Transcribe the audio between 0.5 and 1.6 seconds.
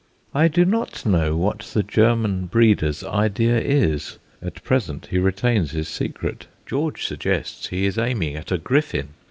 not know what